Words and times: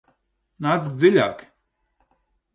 Nāc 0.67 0.87
dziļāk! 1.03 1.45